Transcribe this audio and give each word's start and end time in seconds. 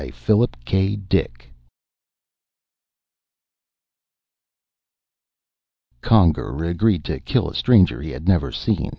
net 0.01 1.29
_Conger 6.01 6.67
agreed 6.67 7.05
to 7.05 7.19
kill 7.19 7.47
a 7.47 7.53
stranger 7.53 8.01
he 8.01 8.09
had 8.09 8.27
never 8.27 8.51
seen. 8.51 8.89